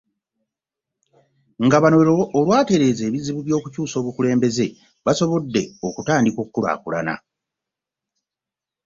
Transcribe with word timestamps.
Nga 1.65 1.77
bano 1.83 1.97
olwatereeza 2.37 3.03
ekizibu 3.05 3.39
ky'okukyusa 3.45 3.95
obukulembeze, 4.01 4.65
basobodde 5.05 5.61
okutandika 5.87 6.39
okukulaakulana. 6.41 7.15